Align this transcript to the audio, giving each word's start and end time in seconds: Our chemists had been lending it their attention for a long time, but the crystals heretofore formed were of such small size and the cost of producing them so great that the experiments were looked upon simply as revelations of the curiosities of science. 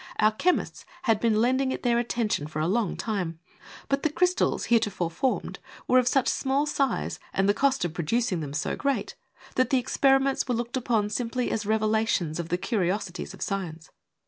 Our 0.17 0.31
chemists 0.31 0.83
had 1.03 1.19
been 1.19 1.39
lending 1.39 1.71
it 1.71 1.83
their 1.83 1.99
attention 1.99 2.47
for 2.47 2.57
a 2.57 2.65
long 2.67 2.97
time, 2.97 3.37
but 3.87 4.01
the 4.01 4.09
crystals 4.09 4.65
heretofore 4.65 5.11
formed 5.11 5.59
were 5.87 5.99
of 5.99 6.07
such 6.07 6.27
small 6.27 6.65
size 6.65 7.19
and 7.33 7.47
the 7.47 7.53
cost 7.53 7.85
of 7.85 7.93
producing 7.93 8.39
them 8.39 8.53
so 8.53 8.75
great 8.75 9.13
that 9.57 9.69
the 9.69 9.77
experiments 9.77 10.47
were 10.47 10.55
looked 10.55 10.75
upon 10.75 11.11
simply 11.11 11.51
as 11.51 11.67
revelations 11.67 12.39
of 12.39 12.49
the 12.49 12.57
curiosities 12.57 13.35
of 13.35 13.43
science. 13.43 13.91